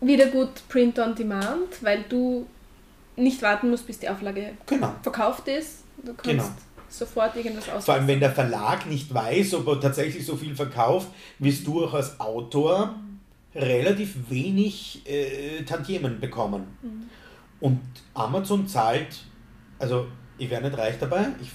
[0.00, 2.46] Wieder gut Print on Demand, weil du
[3.16, 4.94] nicht warten musst, bis die Auflage genau.
[5.02, 5.84] verkauft ist.
[6.04, 6.44] Du kannst genau
[6.88, 7.84] sofort irgendwas aus.
[7.84, 11.84] Vor allem, wenn der Verlag nicht weiß, ob er tatsächlich so viel verkauft, wirst du
[11.84, 12.94] auch als Autor
[13.54, 16.66] relativ wenig äh, Tantiemen bekommen.
[16.82, 17.08] Mhm.
[17.60, 17.80] Und
[18.14, 19.24] Amazon zahlt,
[19.78, 20.06] also
[20.38, 21.50] ich wäre nicht reich dabei, ich,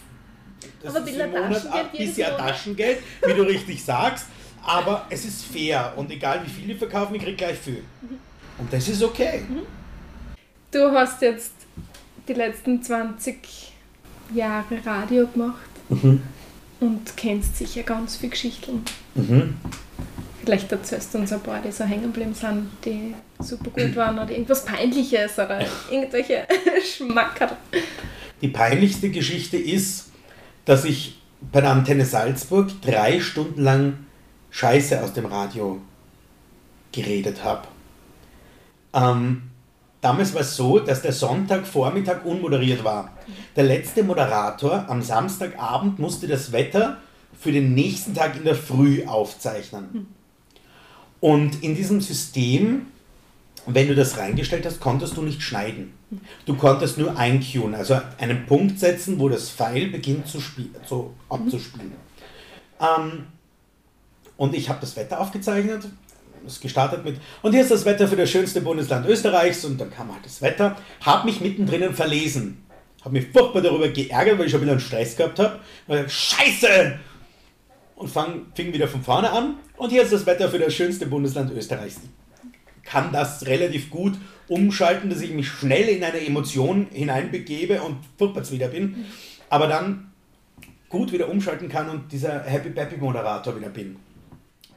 [0.81, 4.27] das aber ist im Monat ein bisschen Taschengeld, wie du richtig sagst,
[4.61, 7.83] aber es ist fair und egal wie viel die verkaufen, ich kriege gleich viel.
[8.01, 8.19] Mhm.
[8.57, 9.43] Und das ist okay.
[9.47, 9.61] Mhm.
[10.71, 11.53] Du hast jetzt
[12.27, 13.72] die letzten 20
[14.33, 15.69] Jahre Radio gemacht.
[15.89, 16.21] Mhm.
[16.79, 18.83] und kennst sicher ganz viele Geschichten.
[19.15, 19.55] Mhm.
[20.43, 24.19] Vielleicht erzählst du uns ein paar, die so hängen geblieben sind, die super gut waren
[24.19, 26.45] oder irgendwas Peinliches oder irgendwelche
[26.85, 27.55] Schmacker.
[28.41, 30.11] Die peinlichste Geschichte ist,
[30.65, 33.93] dass ich bei der Antenne Salzburg drei Stunden lang
[34.51, 35.81] Scheiße aus dem Radio
[36.91, 37.67] geredet habe.
[38.93, 39.43] Ähm,
[40.03, 43.11] damals war es so, dass der Sonntagvormittag unmoderiert war.
[43.55, 46.97] Der letzte Moderator am Samstagabend musste das Wetter
[47.39, 50.07] für den nächsten Tag in der Früh aufzeichnen.
[51.19, 52.87] Und in diesem System,
[53.65, 55.93] wenn du das reingestellt hast, konntest du nicht schneiden.
[56.45, 60.39] Du konntest nur eincueen, also einen Punkt setzen, wo das Pfeil beginnt zu,
[60.85, 61.93] zu abzuspielen.
[62.79, 63.25] Ähm,
[64.35, 65.87] und ich habe das Wetter aufgezeichnet,
[66.45, 69.91] es gestartet mit, und hier ist das Wetter für das schönste Bundesland Österreichs, und dann
[69.91, 72.63] kam halt das Wetter, habe mich mittendrin verlesen.
[73.03, 75.59] Habe mich furchtbar darüber geärgert, weil ich schon wieder einen Stress gehabt habe.
[76.07, 76.99] Scheiße!
[77.95, 79.55] Und fang, fing wieder von vorne an.
[79.77, 81.99] Und hier ist das Wetter für das schönste Bundesland Österreichs.
[82.81, 84.13] Ich kann das relativ gut
[84.47, 89.05] umschalten, dass ich mich schnell in eine Emotion hineinbegebe und furchtbar wieder bin.
[89.49, 90.11] Aber dann
[90.89, 93.97] gut wieder umschalten kann und dieser Happy Peppy Moderator wieder bin.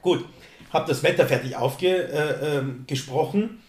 [0.02, 0.24] Gut,
[0.72, 2.82] habe das Wetter fertig aufgesprochen.
[2.84, 3.62] Äh, gesprochen.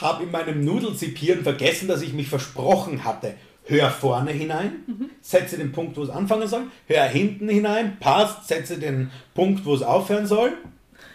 [0.00, 3.34] habe in meinem Nudelsipieren vergessen, dass ich mich versprochen hatte.
[3.64, 8.76] Hör vorne hinein, setze den Punkt, wo es anfangen soll, hör hinten hinein, passt, setze
[8.78, 10.54] den Punkt, wo es aufhören soll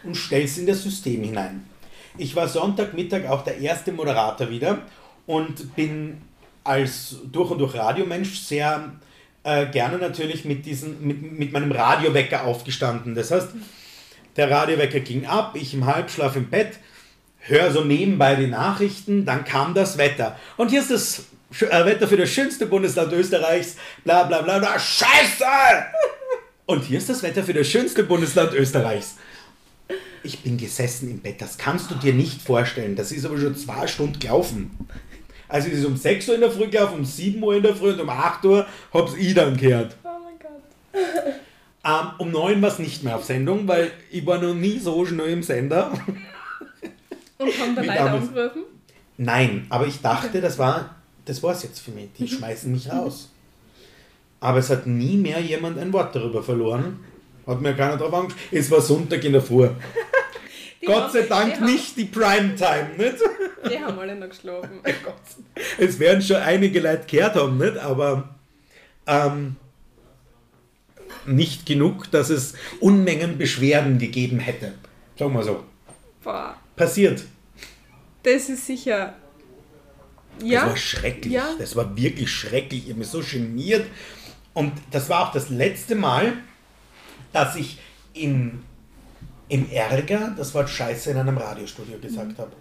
[0.03, 1.65] und stell es in das System hinein.
[2.17, 4.79] Ich war Sonntagmittag auch der erste Moderator wieder
[5.25, 6.21] und bin
[6.63, 8.93] als durch und durch Radiomensch sehr
[9.47, 13.15] äh, gerne natürlich mit, diesen, mit, mit meinem Radiowecker aufgestanden.
[13.15, 13.47] Das heißt,
[14.35, 16.73] der Radiowecker ging ab, ich im Halbschlaf im Bett,
[17.39, 20.37] höre so nebenbei die Nachrichten, dann kam das Wetter.
[20.57, 21.23] Und hier ist das
[21.61, 25.45] äh, Wetter für das schönste Bundesland Österreichs, bla bla bla bla, Scheiße!
[26.65, 29.15] Und hier ist das Wetter für das schönste Bundesland Österreichs.
[30.23, 32.97] Ich bin gesessen im Bett, das kannst du dir nicht vorstellen.
[32.97, 34.71] Das ist aber schon zwei Stunden gelaufen.
[35.47, 37.75] Also es ist um 6 Uhr in der Früh gelaufen, um 7 Uhr in der
[37.75, 39.95] Früh und um 8 Uhr hab's ich dann gehört.
[40.03, 41.33] Oh mein Gott.
[41.85, 45.05] Ähm, um 9 war es nicht mehr auf Sendung, weil ich war noch nie so
[45.05, 45.91] schnell im Sender.
[47.37, 48.27] Und haben da damals.
[48.27, 48.63] angerufen?
[49.17, 52.09] Nein, aber ich dachte, das war das war's jetzt für mich.
[52.17, 53.29] Die schmeißen mich raus.
[54.39, 56.99] Aber es hat nie mehr jemand ein Wort darüber verloren.
[57.45, 58.47] Hat mir keiner drauf angesprochen.
[58.51, 59.67] Es war Sonntag in der Früh.
[60.81, 63.15] Die Gott sei die Dank haben- nicht die Primetime, nicht?
[63.69, 64.79] Die haben alle noch geschlafen.
[65.79, 67.77] Es werden schon einige Leute gehört haben, nicht?
[67.77, 68.35] Aber
[69.07, 69.55] ähm,
[71.25, 74.73] nicht genug, dass es Unmengen Beschwerden gegeben hätte.
[75.17, 75.63] Sagen wir so.
[76.23, 77.23] Boah, Passiert.
[78.23, 79.15] das ist sicher.
[80.39, 80.67] Das Ja.
[80.67, 81.33] war schrecklich.
[81.33, 81.49] Ja.
[81.57, 82.83] Das war wirklich schrecklich.
[82.83, 83.85] Ich habe mich so geniert.
[84.53, 86.33] Und das war auch das letzte Mal,
[87.33, 87.79] dass ich
[88.13, 88.63] im,
[89.49, 92.51] im Ärger das Wort Scheiße in einem Radiostudio gesagt habe.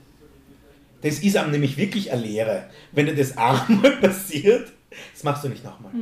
[1.02, 2.70] Das ist einem nämlich wirklich eine Lehre.
[2.92, 4.72] Wenn dir das einmal passiert,
[5.12, 5.92] das machst du nicht nochmal.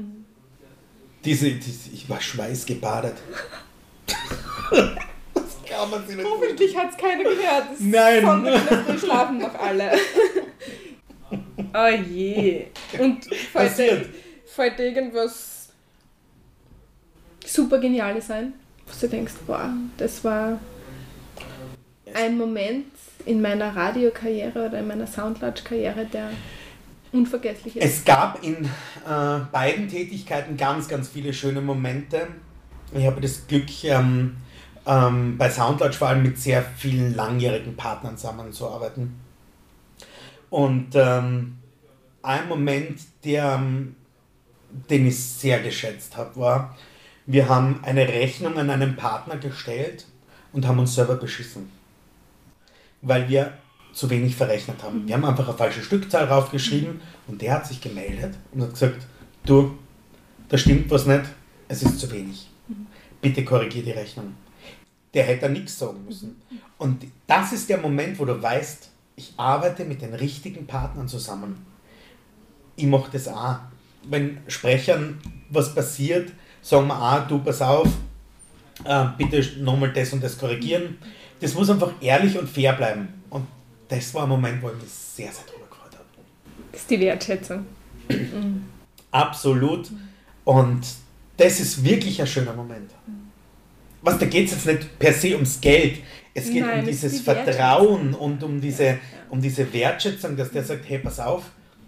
[1.25, 3.15] Diese, diese, ich war schweißgebadet.
[4.71, 7.71] das kann man sich nicht Hoffentlich hat es keiner gehört.
[7.73, 8.25] Das Nein.
[8.25, 9.93] Sonntag schlafen noch alle.
[11.75, 12.67] oh je.
[12.99, 14.07] Und dir,
[14.47, 15.71] fällt dir irgendwas
[17.45, 18.55] super Geniales ein?
[18.87, 20.61] Wo du denkst, boah, das war
[22.15, 22.87] ein Moment
[23.27, 26.31] in meiner Radiokarriere oder in meiner Soundlodge-Karriere, der
[27.13, 27.85] unvergesslich ist.
[27.85, 32.27] Es gab in äh, beiden Tätigkeiten ganz, ganz viele schöne Momente.
[32.93, 34.37] Ich habe das Glück, ähm,
[34.87, 39.21] ähm, bei Soundlodge vor allem mit sehr vielen langjährigen Partnern zusammenzuarbeiten.
[40.51, 41.59] Und ähm,
[42.23, 43.97] ein Moment, der, ähm,
[44.91, 46.77] den ich sehr geschätzt habe, war,
[47.27, 50.07] wir haben eine Rechnung an einen Partner gestellt
[50.53, 51.71] und haben uns selber beschissen.
[53.05, 53.53] Weil wir
[53.93, 55.07] zu wenig verrechnet haben.
[55.07, 59.07] Wir haben einfach eine falsche Stückzahl raufgeschrieben und der hat sich gemeldet und hat gesagt,
[59.47, 59.79] du,
[60.49, 61.23] da stimmt was nicht,
[61.69, 62.49] es ist zu wenig.
[63.21, 64.35] Bitte korrigier die Rechnung.
[65.15, 66.43] Der hätte da nichts sagen müssen.
[66.77, 71.65] Und das ist der Moment, wo du weißt, ich arbeite mit den richtigen Partnern zusammen.
[72.75, 73.59] Ich mache das auch.
[74.03, 77.89] Wenn Sprechern was passiert, sagen wir auch, du pass auf,
[78.85, 80.99] äh, bitte nochmal das und das korrigieren.
[81.41, 83.09] Das muss einfach ehrlich und fair bleiben.
[83.31, 83.47] Und
[83.89, 86.05] das war ein Moment, wo ich mich sehr, sehr drüber gefreut habe.
[86.73, 87.67] Das ist die Wertschätzung.
[89.11, 89.91] Absolut.
[90.45, 90.87] Und
[91.37, 92.91] das ist wirklich ein schöner Moment.
[94.03, 96.01] Was, da geht es jetzt nicht per se ums Geld.
[96.35, 97.23] Es geht Nein, um dieses die.
[97.23, 98.99] Vertrauen und um diese,
[99.31, 101.45] um diese Wertschätzung, dass der sagt, hey, pass auf,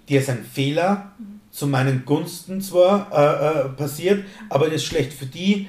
[0.08, 1.12] dir ist ein Fehler
[1.50, 5.68] zu meinen Gunsten zwar äh, äh, passiert, aber das ist schlecht für die.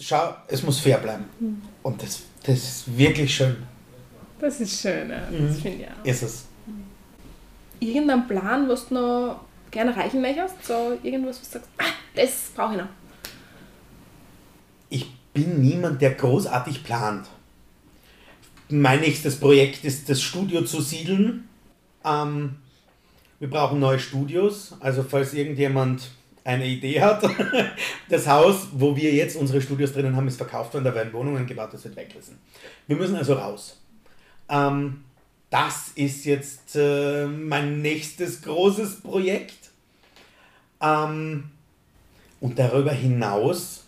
[0.00, 1.24] Schau, es muss fair bleiben.
[1.38, 1.62] Mhm.
[1.82, 3.56] Und das, das ist wirklich schön.
[4.40, 5.20] Das ist schön, ja.
[5.20, 5.54] das Mhm.
[5.60, 6.04] finde ich auch.
[6.04, 6.44] Ist es.
[7.80, 9.40] Irgendein Plan, was du noch
[9.70, 10.64] gerne erreichen möchtest?
[10.64, 12.88] So irgendwas, was du sagst, ah, das brauche ich noch.
[14.90, 17.26] Ich bin niemand, der großartig plant.
[18.68, 21.48] Mein nächstes Projekt ist, das Studio zu siedeln.
[22.04, 22.56] Ähm,
[23.38, 24.74] wir brauchen neue Studios.
[24.80, 26.10] Also falls irgendjemand
[26.44, 27.22] eine Idee hat,
[28.08, 30.84] das Haus, wo wir jetzt unsere Studios drinnen haben, ist verkauft worden.
[30.84, 32.38] Da werden Wohnungen gebaut, das wird weggerissen.
[32.86, 33.80] Wir müssen also raus.
[34.48, 35.04] Ähm,
[35.50, 39.70] das ist jetzt äh, mein nächstes großes Projekt.
[40.80, 41.50] Ähm,
[42.40, 43.84] und darüber hinaus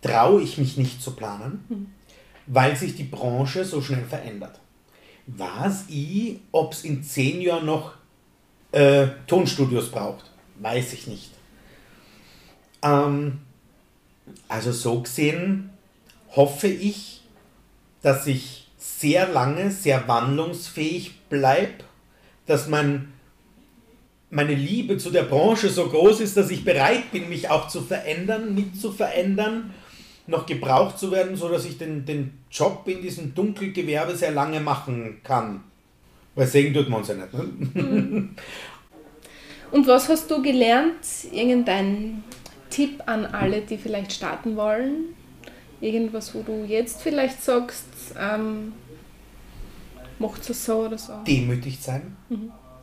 [0.00, 1.92] traue ich mich nicht zu planen,
[2.46, 4.60] weil sich die Branche so schnell verändert.
[5.26, 7.94] Was ich, ob es in zehn Jahren noch
[8.72, 11.32] äh, Tonstudios braucht, weiß ich nicht.
[12.82, 13.38] Ähm,
[14.48, 15.70] also so gesehen
[16.34, 17.22] hoffe ich,
[18.02, 21.84] dass ich sehr lange, sehr wandlungsfähig bleibe,
[22.46, 23.12] dass mein,
[24.30, 27.80] meine Liebe zu der Branche so groß ist, dass ich bereit bin, mich auch zu
[27.82, 29.74] verändern, mit zu verändern,
[30.26, 35.20] noch gebraucht zu werden, sodass ich den, den Job in diesem Dunkelgewerbe sehr lange machen
[35.24, 35.64] kann.
[36.34, 37.32] Weil sehen tut man uns ja nicht.
[37.32, 38.28] Ne?
[39.70, 41.04] Und was hast du gelernt?
[41.32, 42.22] Irgendein
[42.70, 45.14] Tipp an alle, die vielleicht starten wollen?
[45.80, 47.86] Irgendwas, wo du jetzt vielleicht sagst,
[48.18, 48.72] ähm,
[50.18, 51.12] macht es so oder so?
[51.26, 52.16] Demütig sein,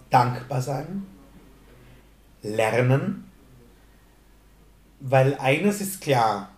[0.10, 1.06] dankbar sein,
[2.42, 3.26] lernen,
[5.02, 6.50] weil eines ist klar,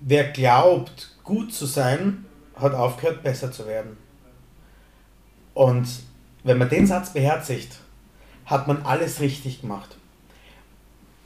[0.00, 2.24] wer glaubt, gut zu sein,
[2.56, 3.96] hat aufgehört, besser zu werden.
[5.54, 5.88] Und
[6.42, 7.78] wenn man den Satz beherzigt,
[8.46, 9.96] hat man alles richtig gemacht.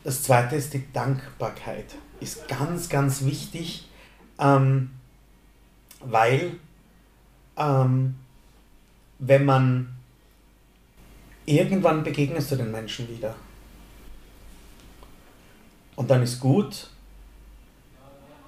[0.04, 1.96] Das zweite ist die Dankbarkeit.
[2.20, 3.88] Ist ganz, ganz wichtig,
[4.38, 4.90] ähm,
[6.00, 6.52] weil
[7.56, 8.14] ähm,
[9.18, 9.96] wenn man
[11.46, 13.34] irgendwann begegnest du den Menschen wieder.
[15.96, 16.88] Und dann ist gut,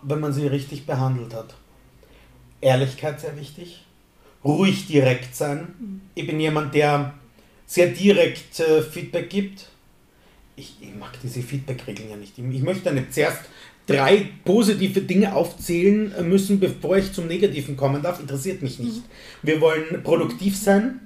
[0.02, 1.54] wenn man sie richtig behandelt hat.
[2.60, 3.84] Ehrlichkeit sehr wichtig.
[4.44, 6.02] Ruhig direkt sein.
[6.14, 7.14] Ich bin jemand, der
[7.66, 9.68] sehr direkt äh, Feedback gibt.
[10.56, 12.38] Ich, ich mag diese Feedback-Regeln ja nicht.
[12.38, 13.42] Ich, ich möchte nicht zuerst
[13.86, 18.20] drei positive Dinge aufzählen müssen, bevor ich zum Negativen kommen darf.
[18.20, 19.02] Interessiert mich nicht.
[19.42, 21.00] Wir wollen produktiv sein.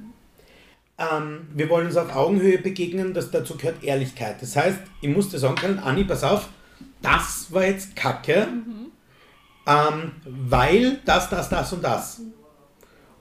[0.99, 3.13] Ähm, wir wollen uns auf Augenhöhe begegnen.
[3.13, 4.41] Das, dazu gehört Ehrlichkeit.
[4.41, 6.49] Das heißt, ich musste sagen können, Anni, pass auf,
[7.03, 8.49] das war jetzt Kacke,
[9.67, 12.21] ähm, weil das, das, das und das.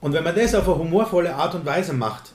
[0.00, 2.32] Und wenn man das auf eine humorvolle Art und Weise macht,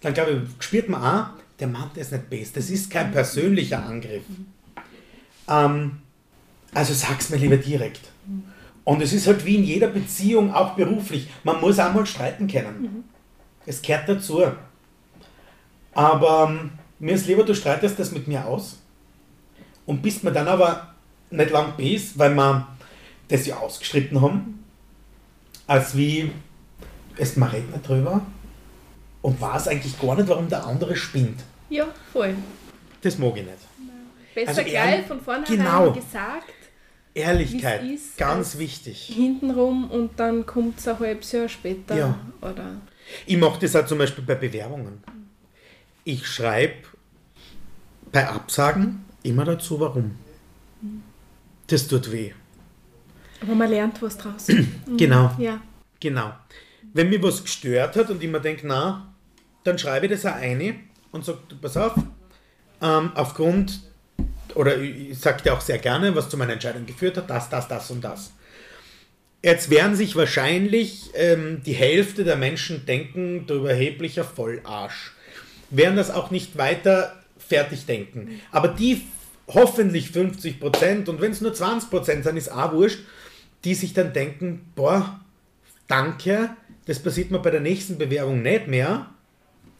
[0.00, 2.56] dann glaube ich, spürt man auch, der meint das nicht best.
[2.56, 4.22] Das ist kein persönlicher Angriff.
[5.48, 5.98] Ähm,
[6.72, 8.00] also sag's mir lieber direkt.
[8.84, 11.28] Und es ist halt wie in jeder Beziehung, auch beruflich.
[11.44, 13.04] Man muss auch mal streiten können.
[13.66, 14.42] Es gehört dazu.
[15.92, 18.78] Aber ähm, mir ist lieber, du streitest das mit mir aus
[19.86, 20.94] und bist mir dann aber
[21.30, 22.68] nicht lang bes, weil wir
[23.28, 24.64] das ja ausgestritten haben,
[25.66, 26.32] als wie
[27.16, 28.22] es man redet nicht drüber
[29.22, 31.44] und weiß eigentlich gar nicht, warum der andere spinnt.
[31.70, 32.34] Ja, voll.
[33.00, 33.56] Das mag ich nicht.
[34.34, 35.92] Besser Also gleich von vornherein genau.
[35.92, 36.52] gesagt,
[37.14, 39.10] Ehrlichkeit, ist, ganz wichtig.
[39.14, 41.96] hintenrum und dann kommt es ein halbes Jahr später.
[41.96, 42.18] Ja.
[42.40, 42.76] Oder
[43.26, 45.02] Ich mache das auch zum Beispiel bei Bewerbungen.
[46.04, 46.74] Ich schreibe
[48.12, 50.16] bei Absagen immer dazu, warum.
[51.66, 52.32] Das tut weh.
[53.42, 54.46] aber man lernt was draus.
[54.96, 55.34] Genau.
[55.38, 55.60] ja.
[56.00, 56.32] Genau.
[56.92, 59.12] Wenn mir was gestört hat und ich mir denke, na,
[59.64, 61.94] dann schreibe ich das auch ein und sage, du, pass auf,
[62.82, 63.80] ähm, aufgrund,
[64.54, 67.68] oder ich, sage dir auch sehr gerne, was zu meiner Entscheidung geführt hat, das, das,
[67.68, 68.32] das und das.
[69.42, 75.12] Jetzt werden sich wahrscheinlich ähm, die Hälfte der Menschen denken, du überheblicher Vollarsch.
[75.70, 78.40] Werden das auch nicht weiter fertig denken.
[78.50, 79.02] Aber die
[79.48, 83.00] hoffentlich 50 Prozent, und wenn es nur 20 Prozent sind, ist auch wurscht,
[83.64, 85.20] die sich dann denken, boah,
[85.86, 86.50] danke,
[86.86, 89.06] das passiert mir bei der nächsten Bewerbung nicht mehr,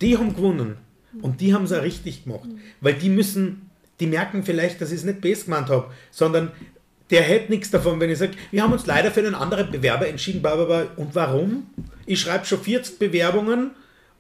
[0.01, 0.79] die haben gewonnen.
[1.23, 2.49] Und die haben es auch richtig gemacht.
[2.81, 6.53] Weil die müssen, die merken vielleicht, dass ich es nicht best gemeint habe, sondern
[7.11, 10.09] der hätte nichts davon, wenn ich sage, wir haben uns leider für einen anderen Bewerber
[10.09, 10.87] entschieden, bla, bla, bla.
[10.97, 11.67] und warum?
[12.07, 13.73] Ich schreibe schon 40 Bewerbungen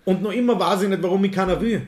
[0.05, 1.87] und noch immer weiß ich nicht, warum ich keiner will.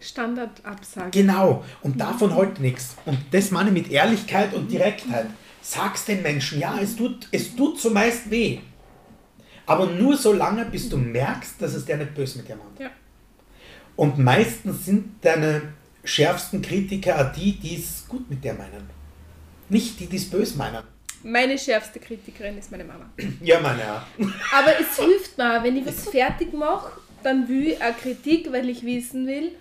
[0.00, 1.10] Standardabsage.
[1.10, 2.96] Genau, und davon halt nichts.
[3.06, 5.26] Und das meine ich mit Ehrlichkeit und Direktheit.
[5.62, 8.58] Sag's den Menschen, ja, es tut, es tut zumeist weh.
[9.66, 12.78] Aber nur so lange, bis du merkst, dass es der nicht böse mit dir meint.
[12.78, 12.90] Ja.
[13.96, 15.62] Und meistens sind deine
[16.02, 18.88] schärfsten Kritiker auch die, die es gut mit der meinen.
[19.68, 20.82] Nicht die, die es böse meinen.
[21.22, 23.06] Meine schärfste Kritikerin ist meine Mama.
[23.42, 24.02] Ja, meine auch.
[24.52, 26.92] Aber es hilft mir, wenn ich was fertig mache,
[27.22, 29.52] dann will ich eine Kritik, weil ich wissen will,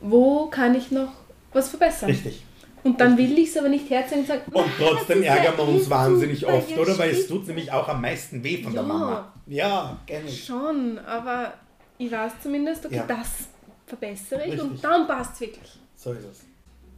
[0.00, 1.12] wo kann ich noch
[1.52, 2.10] was verbessern.
[2.10, 2.44] Richtig.
[2.84, 5.68] Und dann will ich es aber nicht herzeigen und sagen, Und "Nein, trotzdem ärgern wir
[5.68, 6.96] uns eh wahnsinnig oft, oder?
[6.96, 8.88] Weil es stimmt." tut nämlich auch am meisten weh von der Ja.
[8.88, 9.32] Mama.
[9.46, 10.44] Ja, ich.
[10.46, 11.52] Schon, aber
[11.98, 13.04] ich weiß zumindest, okay, Ja.
[13.06, 13.48] das
[13.90, 14.70] verbessere ich Richtig.
[14.70, 15.70] und dann passt es wirklich.
[15.96, 16.40] So ist es.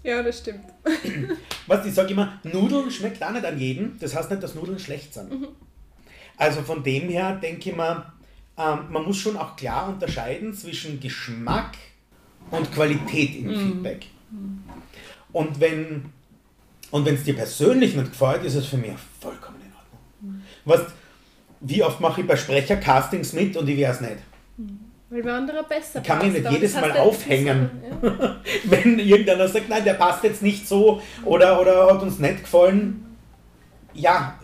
[0.05, 0.64] Ja, das stimmt.
[1.66, 3.99] Was ich sage immer, Nudeln schmeckt auch nicht an jeden.
[3.99, 5.30] Das heißt nicht, dass Nudeln schlecht sind.
[5.30, 5.49] Mhm.
[6.36, 8.12] Also von dem her denke ich mir,
[8.59, 11.74] ähm, man muss schon auch klar unterscheiden zwischen Geschmack
[12.51, 13.51] und Qualität Mhm.
[13.51, 14.07] im Feedback.
[15.32, 16.07] Und wenn
[16.90, 20.43] und wenn es dir persönlich nicht gefällt, ist es für mich vollkommen in Ordnung.
[20.66, 20.93] Weißt,
[21.61, 24.16] wie oft mache ich bei Sprechercastings mit und ich weiß nicht.
[25.12, 27.70] Weil wer anderer besser Ich kann mich nicht jedes Mal aufhängen.
[28.02, 28.36] Ja.
[28.64, 33.16] wenn irgendeiner sagt, nein, der passt jetzt nicht so oder, oder hat uns nicht gefallen,
[33.94, 34.40] ja,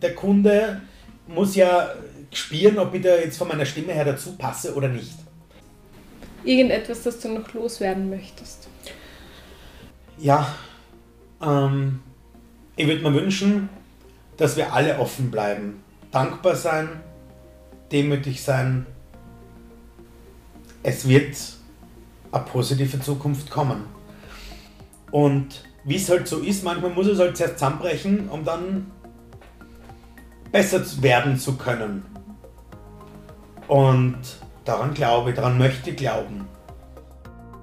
[0.00, 0.80] der Kunde
[1.26, 1.90] muss ja
[2.32, 5.16] spüren, ob ich da jetzt von meiner Stimme her dazu passe oder nicht.
[6.44, 8.68] Irgendetwas, das du noch loswerden möchtest.
[10.16, 10.54] Ja,
[11.42, 12.00] ähm,
[12.76, 13.68] ich würde mir wünschen,
[14.38, 16.88] dass wir alle offen bleiben, dankbar sein,
[17.92, 18.86] demütig sein.
[20.88, 21.36] Es wird
[22.32, 23.84] eine positive Zukunft kommen.
[25.10, 28.90] Und wie es halt so ist, manchmal muss es halt zuerst zusammenbrechen, um dann
[30.50, 32.06] besser werden zu können.
[33.66, 34.16] Und
[34.64, 36.48] daran glaube ich, daran möchte ich glauben.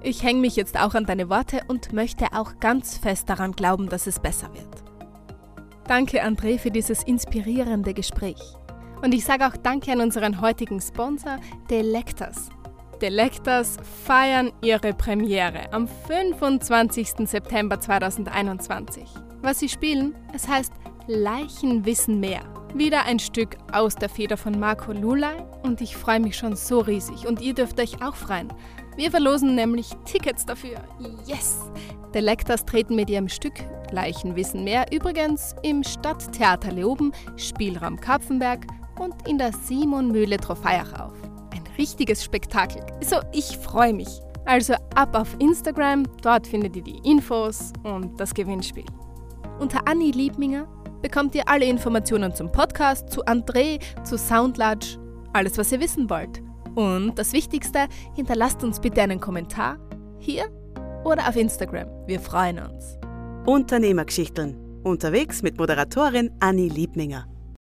[0.04, 3.88] Ich hänge mich jetzt auch an deine Worte und möchte auch ganz fest daran glauben,
[3.88, 4.84] dass es besser wird.
[5.88, 8.38] Danke, André, für dieses inspirierende Gespräch.
[9.02, 11.38] Und ich sage auch Danke an unseren heutigen Sponsor,
[13.02, 17.28] Delectors feiern ihre Premiere am 25.
[17.28, 19.04] September 2021.
[19.42, 20.72] Was sie spielen, es heißt
[21.06, 22.40] Leichen wissen mehr.
[22.74, 26.80] Wieder ein Stück aus der Feder von Marco Lulay und ich freue mich schon so
[26.80, 28.52] riesig und ihr dürft euch auch freuen.
[28.96, 30.78] Wir verlosen nämlich Tickets dafür.
[31.26, 31.70] Yes!
[32.14, 33.54] Delectors treten mit ihrem Stück
[33.92, 38.66] Leichen wissen mehr übrigens im Stadttheater Leoben, Spielraum Kapfenberg
[38.98, 41.35] und in der Simon Mühle Trofeiach auf.
[41.78, 42.82] Richtiges Spektakel.
[43.00, 44.08] So, ich freue mich.
[44.44, 48.84] Also ab auf Instagram, dort findet ihr die Infos und das Gewinnspiel.
[49.58, 50.68] Unter Anni Liebminger
[51.02, 54.98] bekommt ihr alle Informationen zum Podcast, zu André, zu Soundlatch,
[55.32, 56.42] alles was ihr wissen wollt.
[56.74, 59.78] Und das Wichtigste, hinterlasst uns bitte einen Kommentar
[60.18, 60.44] hier
[61.04, 61.88] oder auf Instagram.
[62.06, 62.98] Wir freuen uns.
[63.46, 64.56] Unternehmergeschichten.
[64.82, 67.26] Unterwegs mit Moderatorin Anni Liebminger.